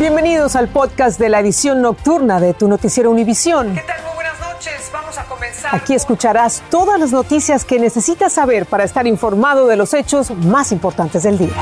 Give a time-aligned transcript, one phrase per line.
[0.00, 3.74] Bienvenidos al podcast de la edición nocturna de tu noticiero Univisión.
[3.74, 4.02] ¿Qué tal?
[4.02, 4.90] Muy buenas noches.
[4.90, 5.74] Vamos a comenzar.
[5.74, 10.72] Aquí escucharás todas las noticias que necesitas saber para estar informado de los hechos más
[10.72, 11.52] importantes del día.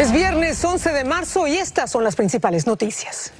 [0.00, 3.30] Es viernes 11 de marzo y estas son las principales noticias.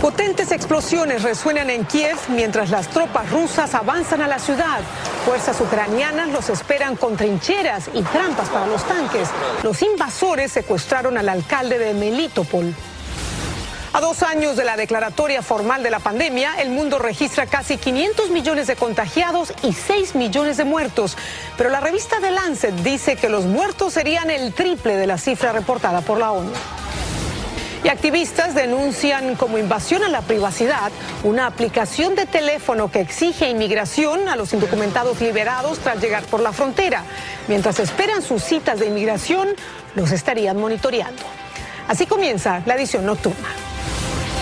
[0.00, 4.80] Potentes explosiones resuenan en Kiev mientras las tropas rusas avanzan a la ciudad.
[5.26, 9.28] Fuerzas ucranianas los esperan con trincheras y trampas para los tanques.
[9.62, 12.74] Los invasores secuestraron al alcalde de Melitopol.
[13.92, 18.30] A dos años de la declaratoria formal de la pandemia, el mundo registra casi 500
[18.30, 21.18] millones de contagiados y 6 millones de muertos.
[21.58, 25.52] Pero la revista The Lancet dice que los muertos serían el triple de la cifra
[25.52, 26.52] reportada por la ONU.
[27.82, 30.92] Y activistas denuncian como invasión a la privacidad
[31.24, 36.52] una aplicación de teléfono que exige inmigración a los indocumentados liberados tras llegar por la
[36.52, 37.04] frontera.
[37.48, 39.48] Mientras esperan sus citas de inmigración,
[39.94, 41.22] los estarían monitoreando.
[41.88, 43.48] Así comienza la edición nocturna.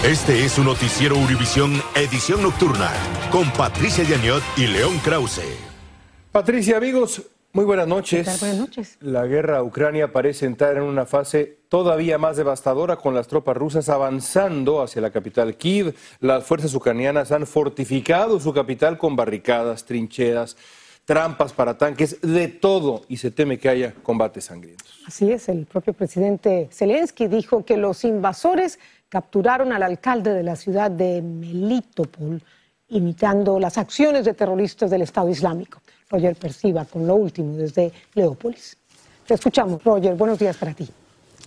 [0.02, 2.90] Este es su noticiero Univisión Edición Nocturna
[3.30, 5.42] con Patricia Yaniot y León Krause.
[6.30, 8.40] Patricia, amigos, muy buenas noches.
[8.40, 8.96] Buenas noches.
[9.00, 13.56] La guerra a Ucrania parece entrar en una fase todavía más devastadora con las tropas
[13.56, 15.94] rusas avanzando hacia la capital Kiev.
[16.20, 20.56] Las fuerzas ucranianas han fortificado su capital con barricadas, trincheras,
[21.04, 25.00] trampas para tanques, de todo y se teme que haya combates sangrientos.
[25.06, 30.54] Así es, el propio presidente Zelensky dijo que los invasores capturaron al alcalde de la
[30.54, 32.42] ciudad de Melitopol,
[32.88, 35.80] imitando las acciones de terroristas del Estado Islámico.
[36.10, 38.76] Roger Perciba con lo último desde Leópolis.
[39.26, 40.14] Te escuchamos, Roger.
[40.14, 40.88] Buenos días para ti.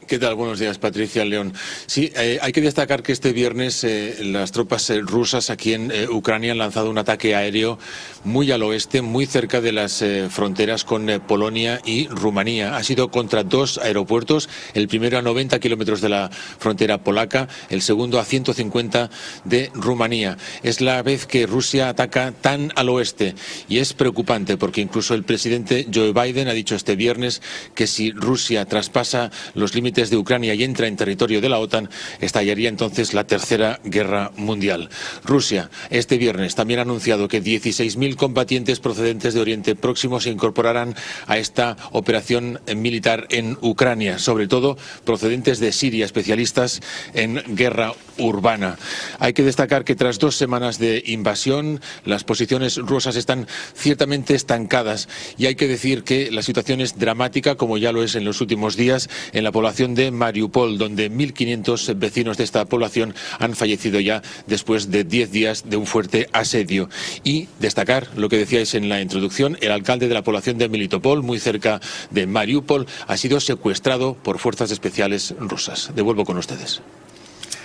[0.08, 0.36] ¿Qué tal?
[0.36, 1.54] Buenos días, Patricia León.
[1.86, 5.92] Sí, eh, hay que destacar que este viernes eh, las tropas eh, rusas aquí en
[5.92, 7.78] eh, Ucrania han lanzado un ataque aéreo
[8.24, 12.76] muy al oeste, muy cerca de las eh, fronteras con eh, Polonia y Rumanía.
[12.76, 17.82] Ha sido contra dos aeropuertos, el primero a 90 kilómetros de la frontera polaca, el
[17.82, 19.10] segundo a 150
[19.46, 20.38] de Rumanía.
[20.64, 23.36] Es la vez que Rusia ataca tan al oeste
[23.70, 27.42] y es preocupante porque incluso el presidente Joe Biden ha dicho este viernes
[27.76, 31.90] que si Rusia traspasa los límites de Ucrania y entra en territorio de la OTAN,
[32.20, 34.90] estallaría entonces la tercera guerra mundial.
[35.24, 40.96] Rusia este viernes también ha anunciado que 16.000 combatientes procedentes de Oriente Próximo se incorporarán
[41.28, 46.82] a esta operación militar en Ucrania, sobre todo procedentes de Siria, especialistas
[47.14, 48.78] en guerra urbana.
[49.20, 55.10] Hay que destacar que tras dos semanas de invasión, las posiciones rusas están ciertamente estancadas
[55.38, 58.42] y hay que decir que la situación es dramática, como ya lo es en los
[58.42, 64.00] últimos días, en la población de Mariupol, donde 1.500 vecinos de esta población han fallecido
[64.00, 66.88] ya después de 10 días de un fuerte asedio.
[67.24, 71.24] Y destacar lo que decíais en la introducción, el alcalde de la población de Melitopol,
[71.24, 71.82] muy cerca
[72.12, 75.92] de Mariupol, ha sido secuestrado por fuerzas especiales rusas.
[75.96, 76.82] Devuelvo con ustedes.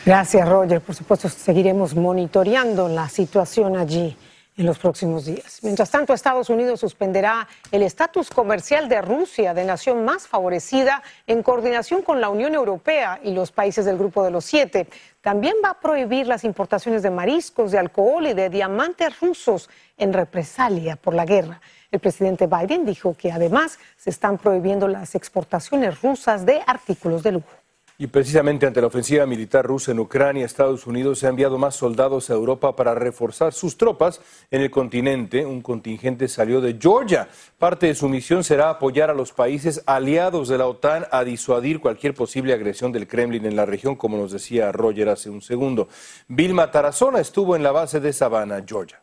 [0.07, 0.81] Gracias, Roger.
[0.81, 4.17] Por supuesto, seguiremos monitoreando la situación allí
[4.57, 5.59] en los próximos días.
[5.63, 11.43] Mientras tanto, Estados Unidos suspenderá el estatus comercial de Rusia de nación más favorecida en
[11.43, 14.89] coordinación con la Unión Europea y los países del Grupo de los Siete.
[15.21, 19.69] También va a prohibir las importaciones de mariscos, de alcohol y de diamantes rusos
[19.99, 21.61] en represalia por la guerra.
[21.91, 27.33] El presidente Biden dijo que además se están prohibiendo las exportaciones rusas de artículos de
[27.33, 27.56] lujo.
[27.99, 32.29] Y precisamente ante la ofensiva militar rusa en Ucrania, Estados Unidos ha enviado más soldados
[32.29, 34.21] a Europa para reforzar sus tropas
[34.51, 35.47] en el continente.
[35.47, 37.27] Un contingente salió de Georgia.
[37.59, 41.81] Parte de su misión será apoyar a los países aliados de la OTAN a disuadir
[41.81, 45.89] cualquier posible agresión del Kremlin en la región, como nos decía Roger hace un segundo.
[46.29, 49.01] Vilma Tarazona estuvo en la base de Savannah, Georgia.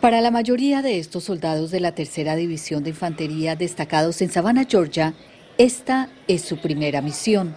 [0.00, 4.64] Para la mayoría de estos soldados de la Tercera División de Infantería destacados en Savannah,
[4.64, 5.14] Georgia,
[5.58, 7.54] esta es su primera misión.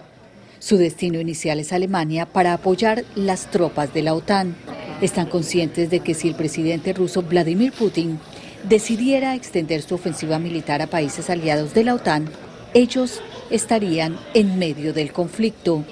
[0.58, 4.54] Su destino inicial es Alemania para apoyar las tropas de la OTAN.
[5.00, 8.18] Están conscientes de que si el presidente ruso Vladimir Putin
[8.64, 12.28] decidiera extender su ofensiva militar a países aliados de la OTAN,
[12.74, 15.84] ellos estarían en medio del conflicto.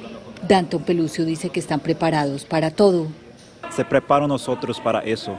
[0.47, 3.09] Danton Pelucio dice que están preparados para todo.
[3.71, 5.37] Se preparan nosotros para eso.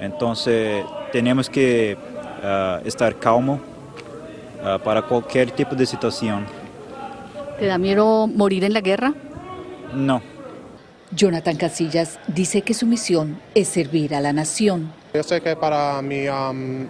[0.00, 3.73] Entonces tenemos que uh, estar calmo
[4.64, 6.46] uh, para cualquier tipo de situación.
[7.58, 9.14] ¿Te da miedo morir en la guerra?
[9.92, 10.20] No.
[11.12, 14.92] Jonathan Casillas dice que su misión es servir a la nación.
[15.14, 16.86] Yo sé que para mis um,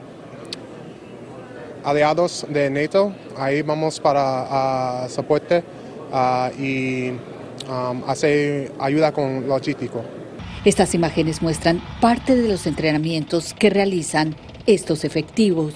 [1.84, 5.62] aliados de NATO, ahí vamos para uh, soporte
[6.10, 7.10] uh, y
[7.68, 10.02] um, hacer ayuda con logístico.
[10.64, 14.34] Estas imágenes muestran parte de los entrenamientos que realizan
[14.66, 15.74] estos efectivos.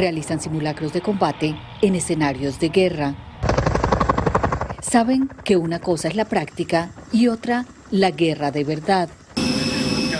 [0.00, 3.14] Realizan simulacros de combate en escenarios de guerra.
[4.80, 9.10] Saben que una cosa es la práctica y otra la guerra de verdad.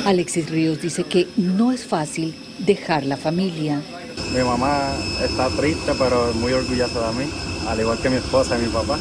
[0.04, 3.80] Alexis Ríos dice que no es fácil dejar la familia.
[4.34, 4.92] Mi mamá
[5.24, 7.30] está triste pero muy orgullosa de mí,
[7.66, 8.98] al igual que mi esposa y mi papá.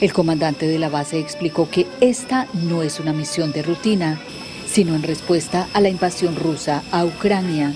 [0.00, 4.18] El comandante de la base explicó que esta no es una misión de rutina,
[4.66, 7.74] sino en respuesta a la invasión rusa a Ucrania.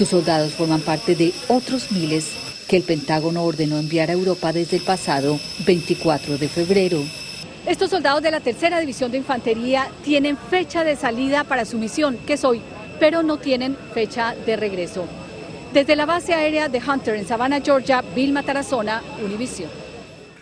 [0.00, 2.32] Sus soldados forman parte de otros miles
[2.66, 7.02] que el Pentágono ordenó enviar a Europa desde el pasado 24 de febrero.
[7.66, 12.16] Estos soldados de la tercera división de infantería tienen fecha de salida para su misión,
[12.26, 12.62] que es hoy,
[12.98, 15.04] pero no tienen fecha de regreso.
[15.74, 19.68] Desde la base aérea de Hunter en Savannah, Georgia, Vilma Tarazona, Univision.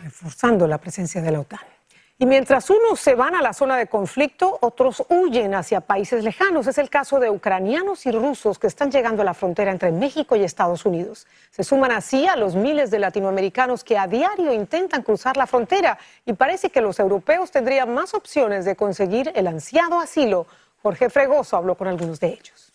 [0.04, 1.77] Reforzando la presencia de la OTAN.
[2.20, 6.66] Y mientras unos se van a la zona de conflicto, otros huyen hacia países lejanos.
[6.66, 10.34] Es el caso de ucranianos y rusos que están llegando a la frontera entre México
[10.34, 11.28] y Estados Unidos.
[11.52, 15.96] Se suman así a los miles de latinoamericanos que a diario intentan cruzar la frontera
[16.26, 20.48] y parece que los europeos tendrían más opciones de conseguir el ansiado asilo.
[20.82, 22.74] Jorge Fregoso habló con algunos de ellos.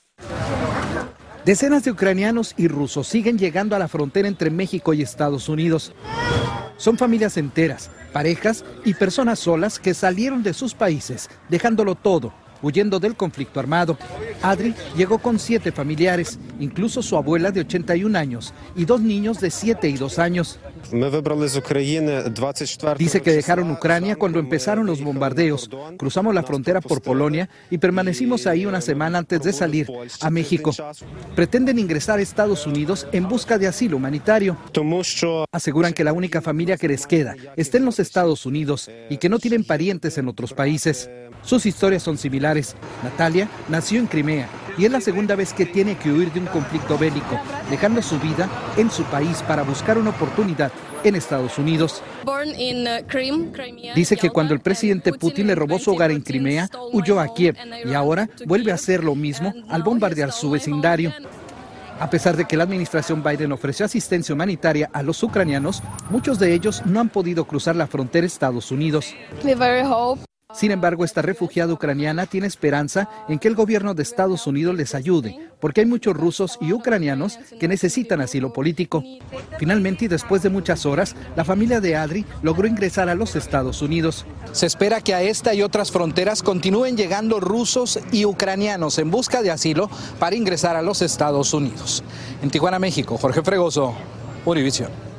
[1.46, 5.94] Decenas de ucranianos y rusos siguen llegando a la frontera entre México y Estados Unidos.
[6.78, 12.32] Son familias enteras parejas y personas solas que salieron de sus países, dejándolo todo,
[12.62, 13.98] huyendo del conflicto armado.
[14.42, 19.52] Adri llegó con siete familiares, incluso su abuela de 81 años y dos niños de
[19.52, 20.60] 7 y 2 años.
[22.98, 25.70] Dice que dejaron Ucrania cuando empezaron los bombardeos.
[25.98, 29.88] Cruzamos la frontera por Polonia y permanecimos ahí una semana antes de salir
[30.22, 30.72] a México.
[31.36, 34.58] Pretenden ingresar a Estados Unidos en busca de asilo humanitario.
[35.52, 39.30] Aseguran que la única familia que les queda está en los Estados Unidos y que
[39.30, 41.10] no tienen parientes en otros países.
[41.42, 42.76] Sus historias son similares.
[43.04, 44.48] Natalia nació en Crimea
[44.78, 47.40] y es la segunda vez que tiene que huir de un conflicto bélico,
[47.70, 50.72] dejando su vida en su país para buscar una oportunidad
[51.04, 52.02] en Estados Unidos.
[53.96, 57.58] Dice que cuando el presidente Putin le robó su hogar en Crimea, huyó a Kiev
[57.86, 61.14] y ahora vuelve a hacer lo mismo al bombardear su vecindario.
[62.00, 66.54] A pesar de que la administración Biden ofreció asistencia humanitaria a los ucranianos, muchos de
[66.54, 69.14] ellos no han podido cruzar la frontera Estados Unidos.
[70.54, 74.94] Sin embargo, esta refugiada ucraniana tiene esperanza en que el gobierno de Estados Unidos les
[74.94, 79.04] ayude, porque hay muchos rusos y ucranianos que necesitan asilo político.
[79.58, 83.82] Finalmente, y después de muchas horas, la familia de Adri logró ingresar a los Estados
[83.82, 84.26] Unidos.
[84.52, 89.42] Se espera que a esta y otras fronteras continúen llegando rusos y ucranianos en busca
[89.42, 89.90] de asilo
[90.20, 92.04] para ingresar a los Estados Unidos.
[92.42, 93.96] En Tijuana, México, Jorge Fregoso,
[94.46, 95.13] Univision.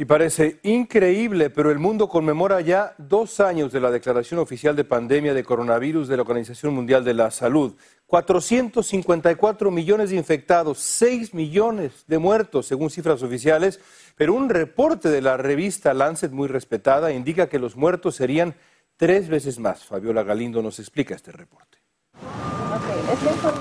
[0.00, 4.84] Y parece increíble, pero el mundo conmemora ya dos años de la declaración oficial de
[4.84, 7.74] pandemia de coronavirus de la Organización Mundial de la Salud.
[8.06, 13.80] 454 millones de infectados, 6 millones de muertos, según cifras oficiales,
[14.14, 18.54] pero un reporte de la revista Lancet, muy respetada, indica que los muertos serían
[18.96, 19.84] tres veces más.
[19.84, 21.78] Fabiola Galindo nos explica este reporte.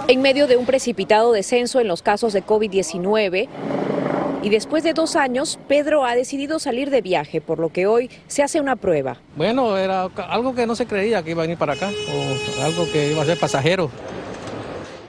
[0.08, 3.50] En medio de un precipitado descenso en los casos de COVID-19,
[4.44, 8.10] y después de dos años, Pedro ha decidido salir de viaje, por lo que hoy
[8.28, 9.22] se hace una prueba.
[9.36, 12.90] Bueno, era algo que no se creía que iba a venir para acá, o algo
[12.92, 13.90] que iba a ser pasajero.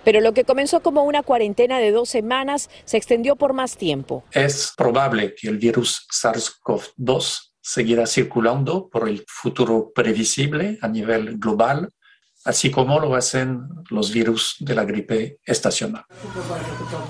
[0.05, 4.25] Pero lo que comenzó como una cuarentena de dos semanas se extendió por más tiempo.
[4.33, 11.91] Es probable que el virus SARS-CoV-2 seguirá circulando por el futuro previsible a nivel global
[12.45, 16.05] así como lo hacen los virus de la gripe estacional.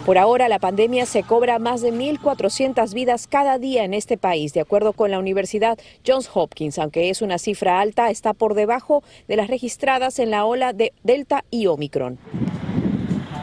[0.05, 4.53] Por ahora, la pandemia se cobra más de 1.400 vidas cada día en este país,
[4.53, 9.03] de acuerdo con la Universidad Johns Hopkins, aunque es una cifra alta, está por debajo
[9.27, 12.19] de las registradas en la ola de Delta y Omicron.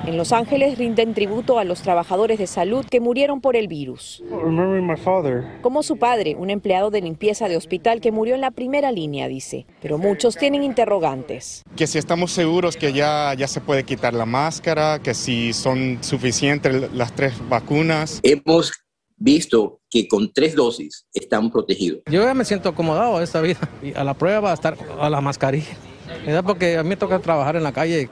[0.08, 4.24] En Los Ángeles rinden tributo a los trabajadores de salud que murieron por el virus.
[5.62, 9.28] Como su padre, un empleado de limpieza de hospital que murió en la primera línea,
[9.28, 9.66] dice.
[9.82, 11.64] Pero muchos tienen interrogantes.
[11.76, 15.98] Que si estamos seguros que ya, ya se puede quitar la máscara, que si son
[16.02, 18.20] suficientes las tres vacunas.
[18.22, 18.74] Hemos
[19.18, 22.02] visto que con tres dosis están protegidos.
[22.12, 24.78] Yo ya me siento acomodado a esta vida y a la prueba va a estar
[25.00, 25.76] a la mascarilla.
[26.46, 28.08] Porque a mí me toca trabajar en la calle.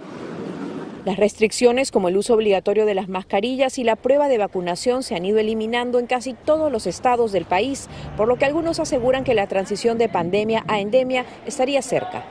[1.06, 5.16] Las restricciones como el uso obligatorio de las mascarillas y la prueba de vacunación se
[5.16, 9.26] han ido eliminando en casi todos los estados del país, por lo que algunos aseguran
[9.26, 12.24] que la transición de pandemia a endemia estaría cerca.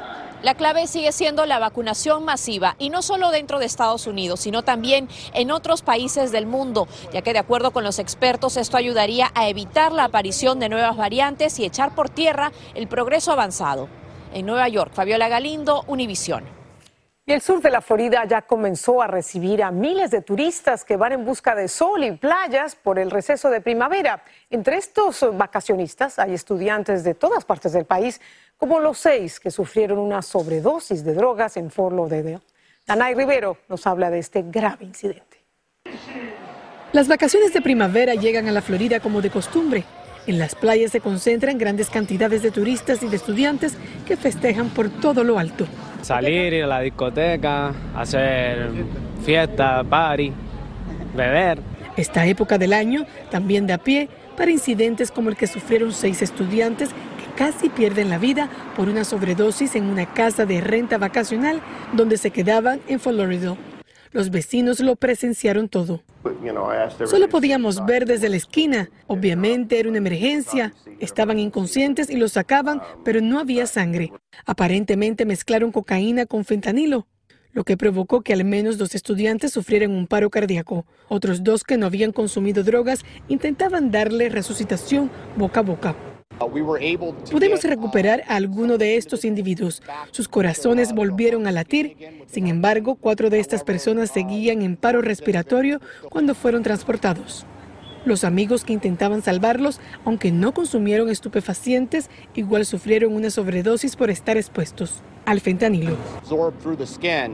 [0.42, 4.62] La clave sigue siendo la vacunación masiva y no solo dentro de Estados Unidos, sino
[4.62, 9.30] también en otros países del mundo, ya que de acuerdo con los expertos esto ayudaría
[9.34, 13.88] a evitar la aparición de nuevas variantes y echar por tierra el progreso avanzado.
[14.32, 16.61] En Nueva York, Fabiola Galindo, Univisión.
[17.24, 20.96] Y el sur de la Florida ya comenzó a recibir a miles de turistas que
[20.96, 24.24] van en busca de sol y playas por el receso de primavera.
[24.50, 28.20] Entre estos vacacionistas hay estudiantes de todas partes del país,
[28.56, 32.40] como los seis que sufrieron una sobredosis de drogas en Fort Lauderdale.
[32.88, 35.44] Danay Rivero nos habla de este grave incidente.
[36.90, 39.84] Las vacaciones de primavera llegan a la Florida como de costumbre.
[40.26, 43.76] En las playas se concentran grandes cantidades de turistas y de estudiantes
[44.08, 45.68] que festejan por todo lo alto.
[46.02, 48.70] Salir, ir a la discoteca, hacer
[49.24, 50.32] fiesta, party,
[51.16, 51.60] beber.
[51.96, 56.88] Esta época del año también da pie para incidentes como el que sufrieron seis estudiantes
[56.88, 61.60] que casi pierden la vida por una sobredosis en una casa de renta vacacional
[61.92, 63.56] donde se quedaban en Florida.
[64.10, 66.02] Los vecinos lo presenciaron todo.
[67.06, 68.90] Solo podíamos ver desde la esquina.
[69.06, 70.74] Obviamente era una emergencia.
[71.00, 74.12] Estaban inconscientes y los sacaban, pero no había sangre.
[74.46, 77.06] Aparentemente mezclaron cocaína con fentanilo,
[77.52, 80.86] lo que provocó que al menos dos estudiantes sufrieran un paro cardíaco.
[81.08, 86.11] Otros dos que no habían consumido drogas intentaban darle resucitación boca a boca.
[87.30, 89.82] Pudimos recuperar a alguno de estos individuos.
[90.10, 91.96] Sus corazones volvieron a latir.
[92.26, 97.46] Sin embargo, cuatro de estas personas seguían en paro respiratorio cuando fueron transportados.
[98.04, 104.36] Los amigos que intentaban salvarlos, aunque no consumieron estupefacientes, igual sufrieron una sobredosis por estar
[104.36, 105.96] expuestos al fentanilo.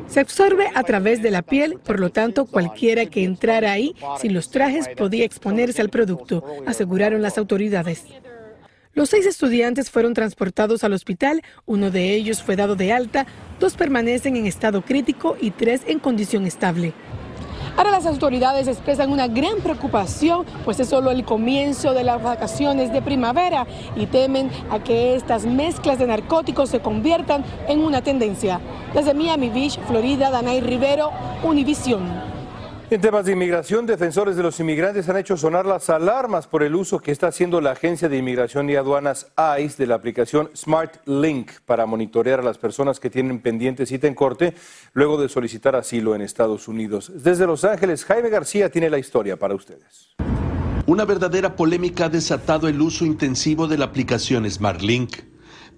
[0.08, 4.34] Se absorbe a través de la piel, por lo tanto cualquiera que entrara ahí sin
[4.34, 8.04] los trajes podía exponerse al producto, aseguraron las autoridades.
[8.98, 13.28] Los seis estudiantes fueron transportados al hospital, uno de ellos fue dado de alta,
[13.60, 16.94] dos permanecen en estado crítico y tres en condición estable.
[17.76, 22.92] Ahora las autoridades expresan una gran preocupación, pues es solo el comienzo de las vacaciones
[22.92, 28.60] de primavera y temen a que estas mezclas de narcóticos se conviertan en una tendencia.
[28.94, 31.12] Desde Miami Beach, Florida, Danay Rivero,
[31.44, 32.37] Univision.
[32.90, 36.74] En temas de inmigración, defensores de los inmigrantes han hecho sonar las alarmas por el
[36.74, 40.94] uso que está haciendo la Agencia de Inmigración y Aduanas ICE de la aplicación Smart
[41.04, 44.54] Link para monitorear a las personas que tienen pendiente cita en corte
[44.94, 47.12] luego de solicitar asilo en Estados Unidos.
[47.14, 50.08] Desde Los Ángeles, Jaime García tiene la historia para ustedes.
[50.86, 55.18] Una verdadera polémica ha desatado el uso intensivo de la aplicación Smart Link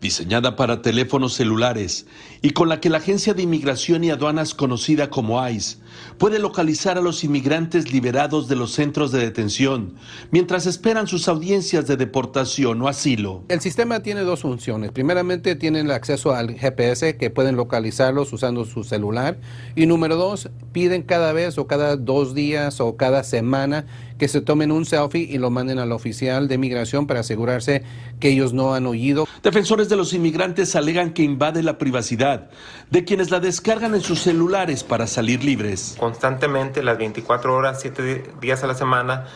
[0.01, 2.07] diseñada para teléfonos celulares
[2.43, 5.77] y con la que la Agencia de Inmigración y Aduanas conocida como ICE
[6.17, 9.95] puede localizar a los inmigrantes liberados de los centros de detención
[10.31, 13.45] mientras esperan sus audiencias de deportación o asilo.
[13.49, 14.91] El sistema tiene dos funciones.
[14.91, 19.39] Primeramente tienen acceso al GPS que pueden localizarlos usando su celular
[19.77, 23.85] y número dos piden cada vez o cada dos días o cada semana
[24.21, 27.83] que se tomen un selfie y lo manden al oficial de inmigración para asegurarse
[28.21, 29.27] que ellos no han oído.
[29.43, 32.51] Defensores de los inmigrantes alegan que invade la privacidad
[32.91, 35.97] de quienes la descargan en sus celulares para salir libres.
[35.99, 39.27] Constantemente, las 24 horas, 7 días a la semana,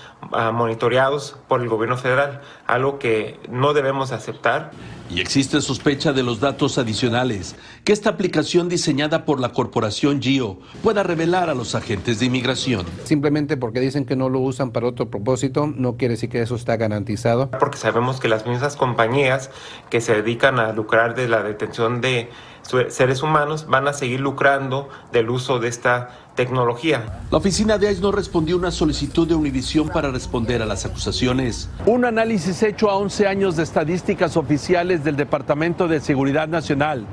[0.52, 4.70] monitoreados por el gobierno federal, algo que no debemos aceptar.
[5.10, 10.58] Y existe sospecha de los datos adicionales que esta aplicación diseñada por la corporación GEO
[10.82, 12.86] pueda revelar a los agentes de inmigración.
[13.04, 16.54] Simplemente porque dicen que no lo usan para otro propósito, no quiere decir que eso
[16.54, 17.50] está garantizado.
[17.50, 19.50] Porque sabemos que las mismas compañías
[19.90, 22.30] que se dedican a lucrar de la detención de
[22.88, 27.20] seres humanos van a seguir lucrando del uso de esta tecnología.
[27.30, 31.68] La oficina de ICE no respondió una solicitud de Univision para responder a las acusaciones.
[31.86, 37.06] Un análisis hecho a 11 años de estadísticas oficiales del Departamento de Seguridad Nacional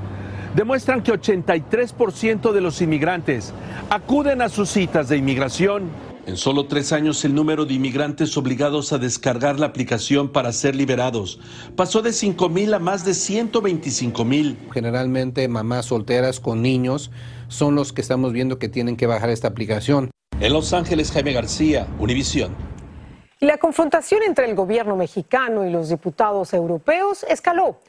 [0.55, 3.53] demuestran que 83% de los inmigrantes
[3.89, 8.93] acuden a sus citas de inmigración en solo tres años el número de inmigrantes obligados
[8.93, 11.39] a descargar la aplicación para ser liberados
[11.75, 14.57] pasó de 5 mil a más de 125 mil.
[14.71, 17.11] Generalmente mamás solteras con niños
[17.47, 20.11] son los que estamos viendo que tienen que bajar esta aplicación.
[20.39, 22.55] En Los Ángeles, Jaime García, Univisión.
[23.39, 27.79] Y la confrontación entre el gobierno mexicano y los diputados europeos escaló.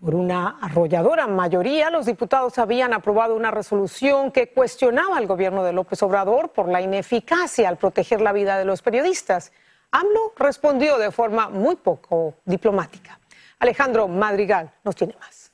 [0.00, 5.72] Por una arrolladora mayoría, los diputados habían aprobado una resolución que cuestionaba al gobierno de
[5.72, 9.50] López Obrador por la ineficacia al proteger la vida de los periodistas.
[9.90, 13.18] AMLO respondió de forma muy poco diplomática.
[13.58, 15.50] Alejandro Madrigal nos tiene más.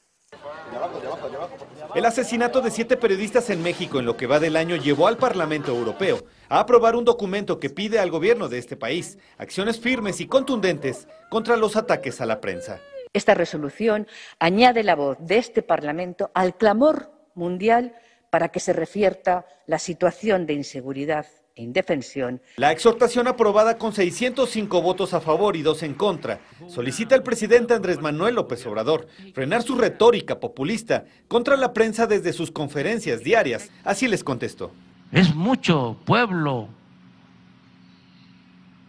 [1.94, 5.16] El asesinato de siete periodistas en México en lo que va del año llevó al
[5.16, 10.20] Parlamento Europeo a aprobar un documento que pide al gobierno de este país acciones firmes
[10.20, 12.78] y contundentes contra los ataques a la prensa.
[13.14, 14.08] Esta resolución
[14.40, 17.94] añade la voz de este Parlamento al clamor mundial
[18.28, 22.42] para que se revierta la situación de inseguridad e indefensión.
[22.56, 27.74] La exhortación aprobada con 605 votos a favor y dos en contra solicita al presidente
[27.74, 33.70] Andrés Manuel López Obrador frenar su retórica populista contra la prensa desde sus conferencias diarias.
[33.84, 34.72] Así les contestó.
[35.12, 36.68] Es mucho pueblo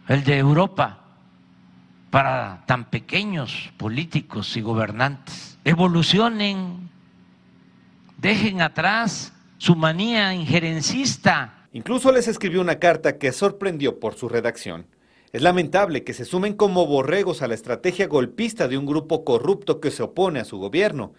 [0.08, 1.05] el de Europa
[2.16, 5.58] para tan pequeños políticos y gobernantes.
[5.64, 6.88] Evolucionen,
[8.16, 14.86] dejen atrás su manía injerencista Incluso les escribió una carta que sorprendió por su redacción.
[15.30, 19.78] Es lamentable que se sumen como borregos a la estrategia golpista de un grupo corrupto
[19.78, 21.12] que se opone a su gobierno.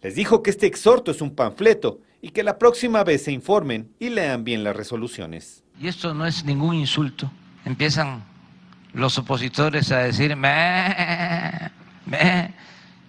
[0.00, 3.90] Les dijo que este exhorto es un panfleto y que la próxima vez se informen
[3.98, 5.64] y lean bien las resoluciones.
[5.80, 7.32] Y esto no es ningún insulto.
[7.64, 8.35] Empiezan
[8.96, 11.70] los opositores a decir, meh,
[12.06, 12.54] meh.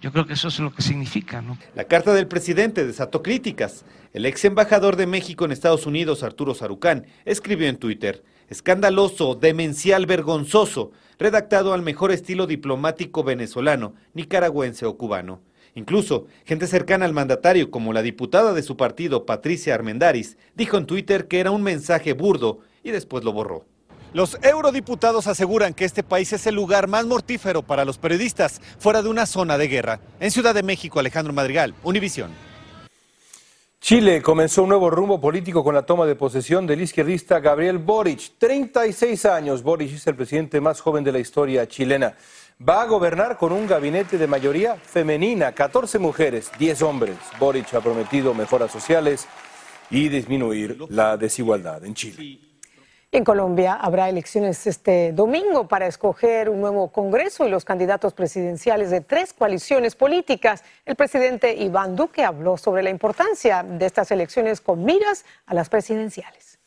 [0.02, 1.56] Yo creo que eso es lo que significa, ¿no?
[1.74, 3.86] La carta del presidente desató críticas.
[4.12, 10.04] El ex embajador de México en Estados Unidos, Arturo Sarucán, escribió en Twitter, escandaloso, demencial,
[10.04, 15.40] vergonzoso, redactado al mejor estilo diplomático venezolano, nicaragüense o cubano.
[15.74, 20.84] Incluso, gente cercana al mandatario, como la diputada de su partido, Patricia Armendaris, dijo en
[20.84, 23.64] Twitter que era un mensaje burdo y después lo borró.
[24.14, 29.02] Los eurodiputados aseguran que este país es el lugar más mortífero para los periodistas fuera
[29.02, 30.00] de una zona de guerra.
[30.18, 32.30] En Ciudad de México, Alejandro Madrigal, Univisión.
[33.80, 38.32] Chile comenzó un nuevo rumbo político con la toma de posesión del izquierdista Gabriel Boric.
[38.38, 42.14] 36 años, Boric es el presidente más joven de la historia chilena.
[42.66, 47.16] Va a gobernar con un gabinete de mayoría femenina, 14 mujeres, 10 hombres.
[47.38, 49.28] Boric ha prometido mejoras sociales
[49.90, 52.47] y disminuir la desigualdad en Chile.
[53.10, 58.90] En Colombia habrá elecciones este domingo para escoger un nuevo Congreso y los candidatos presidenciales
[58.90, 60.62] de tres coaliciones políticas.
[60.84, 65.70] El presidente Iván Duque habló sobre la importancia de estas elecciones con miras a las
[65.70, 66.57] presidenciales.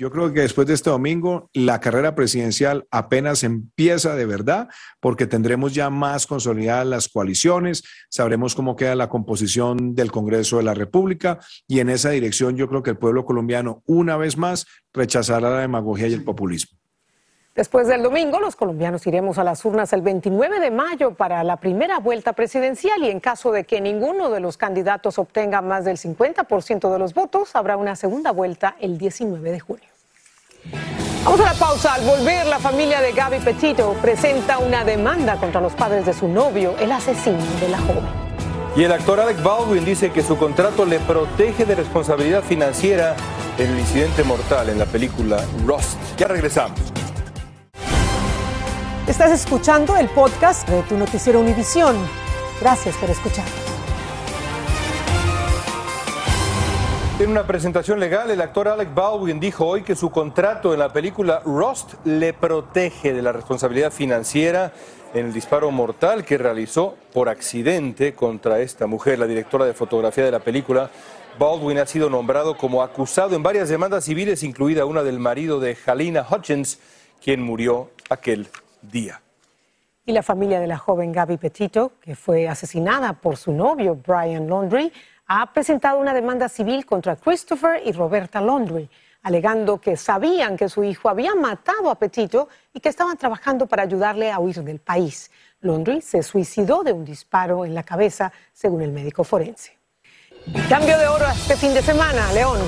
[0.00, 5.26] Yo creo que después de este domingo la carrera presidencial apenas empieza de verdad porque
[5.26, 10.72] tendremos ya más consolidadas las coaliciones, sabremos cómo queda la composición del Congreso de la
[10.72, 11.38] República
[11.68, 14.64] y en esa dirección yo creo que el pueblo colombiano una vez más
[14.94, 16.78] rechazará la demagogia y el populismo.
[17.54, 21.58] Después del domingo, los colombianos iremos a las urnas el 29 de mayo para la
[21.58, 25.98] primera vuelta presidencial y en caso de que ninguno de los candidatos obtenga más del
[25.98, 29.89] 50% de los votos, habrá una segunda vuelta el 19 de junio.
[31.24, 31.94] Vamos a la pausa.
[31.94, 36.28] Al volver, la familia de Gaby Petito presenta una demanda contra los padres de su
[36.28, 38.30] novio, el asesino de la joven.
[38.76, 43.16] Y el actor Alec Baldwin dice que su contrato le protege de responsabilidad financiera
[43.58, 45.98] en el incidente mortal en la película Rust.
[46.16, 46.78] Ya regresamos.
[49.06, 51.96] Estás escuchando el podcast de tu noticiero Univisión.
[52.60, 53.69] Gracias por escuchar.
[57.20, 60.90] En una presentación legal, el actor Alec Baldwin dijo hoy que su contrato en la
[60.90, 64.72] película Rust le protege de la responsabilidad financiera
[65.12, 70.24] en el disparo mortal que realizó por accidente contra esta mujer, la directora de fotografía
[70.24, 70.88] de la película.
[71.38, 75.76] Baldwin ha sido nombrado como acusado en varias demandas civiles, incluida una del marido de
[75.84, 76.80] Halina Hutchins,
[77.22, 78.48] quien murió aquel
[78.80, 79.20] día.
[80.06, 84.48] Y la familia de la joven Gaby Petito, que fue asesinada por su novio Brian
[84.48, 84.90] Laundrie,
[85.32, 88.90] ha presentado una demanda civil contra Christopher y Roberta Laundrie,
[89.22, 93.84] alegando que sabían que su hijo había matado a Petito y que estaban trabajando para
[93.84, 95.30] ayudarle a huir del país.
[95.60, 99.78] Laundrie se suicidó de un disparo en la cabeza, según el médico forense.
[100.68, 102.58] Cambio de hora este fin de semana, León.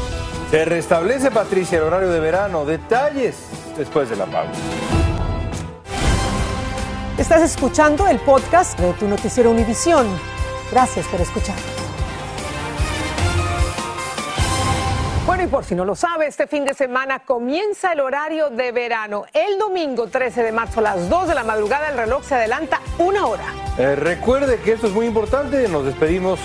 [0.53, 2.65] Se restablece, Patricia, el horario de verano.
[2.65, 3.35] Detalles
[3.77, 4.53] después de la pausa.
[7.19, 10.07] Estás escuchando el podcast de tu noticiero Univisión.
[10.71, 11.82] Gracias por escuchar.
[15.43, 18.71] Bueno, y por si no lo sabe, este fin de semana comienza el horario de
[18.71, 19.25] verano.
[19.33, 22.81] El domingo 13 de marzo a las 2 de la madrugada el reloj se adelanta
[22.99, 23.43] una hora.
[23.77, 25.67] Eh, recuerde que esto es muy importante.
[25.67, 26.39] Nos despedimos.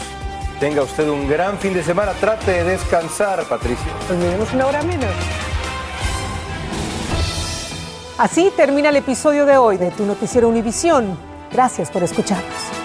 [0.60, 2.14] Tenga usted un gran fin de semana.
[2.14, 3.86] Trate de descansar, Patricia.
[4.08, 5.12] Pues tenemos una hora menos.
[8.18, 11.20] Así termina el episodio de hoy de Tu Noticiero Univisión.
[11.52, 12.77] Gracias por escucharnos.